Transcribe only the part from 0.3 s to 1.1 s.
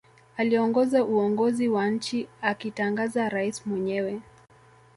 Aliongoza